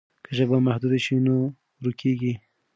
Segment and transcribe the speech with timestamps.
[0.23, 1.35] که ژبه محدوده شي نو
[1.83, 2.33] ورکېږي.